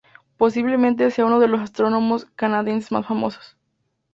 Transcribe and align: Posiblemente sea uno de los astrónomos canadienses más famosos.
Posiblemente 0.35 1.11
sea 1.11 1.25
uno 1.27 1.39
de 1.39 1.47
los 1.47 1.61
astrónomos 1.61 2.25
canadienses 2.35 2.91
más 2.91 3.05
famosos. 3.05 3.55